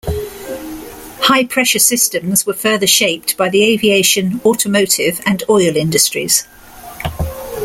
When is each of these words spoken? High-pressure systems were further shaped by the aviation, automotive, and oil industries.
High-pressure 1.19 1.77
systems 1.77 2.43
were 2.43 2.55
further 2.55 2.87
shaped 2.87 3.37
by 3.37 3.49
the 3.49 3.61
aviation, 3.63 4.41
automotive, 4.43 5.21
and 5.27 5.43
oil 5.47 5.77
industries. 5.77 6.47